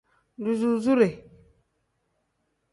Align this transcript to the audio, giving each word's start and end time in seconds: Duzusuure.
Duzusuure. 0.43 1.09